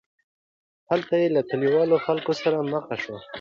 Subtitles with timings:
[0.89, 3.15] هلته یې له کلیوالو خلکو سره مخ شو.